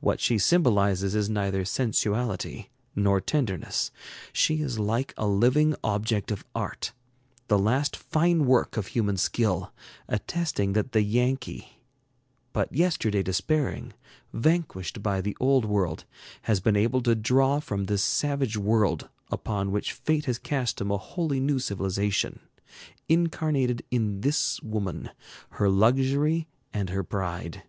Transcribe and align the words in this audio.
What 0.00 0.18
she 0.18 0.38
symbolizes 0.38 1.14
is 1.14 1.30
neither 1.30 1.64
sensuality 1.64 2.66
nor 2.96 3.20
tenderness. 3.20 3.92
She 4.32 4.60
is 4.60 4.80
like 4.80 5.14
a 5.16 5.24
living 5.28 5.76
object 5.84 6.32
of 6.32 6.44
art, 6.52 6.90
the 7.46 7.60
last 7.60 7.94
fine 7.96 8.44
work 8.46 8.76
of 8.76 8.88
human 8.88 9.16
skill, 9.16 9.72
attesting 10.08 10.72
that 10.72 10.90
the 10.90 11.02
Yankee, 11.02 11.78
but 12.52 12.72
yesterday 12.74 13.22
despairing, 13.22 13.92
vanquished 14.32 15.00
by 15.00 15.20
the 15.20 15.36
Old 15.38 15.64
World, 15.64 16.02
has 16.42 16.58
been 16.58 16.74
able 16.74 17.00
to 17.02 17.14
draw 17.14 17.60
from 17.60 17.84
this 17.84 18.02
savage 18.02 18.56
world 18.56 19.08
upon 19.30 19.70
which 19.70 19.92
fate 19.92 20.24
has 20.24 20.40
cast 20.40 20.80
him 20.80 20.90
a 20.90 20.98
wholly 20.98 21.38
new 21.38 21.60
civilization, 21.60 22.40
incarnated 23.08 23.84
in 23.92 24.22
this 24.22 24.60
woman, 24.60 25.10
her 25.50 25.68
luxury 25.68 26.48
and 26.74 26.90
her 26.90 27.04
pride. 27.04 27.62